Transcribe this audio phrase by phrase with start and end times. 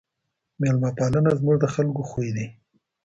[0.61, 2.45] ميلمه پالنه زموږ د خلګو خوی دی.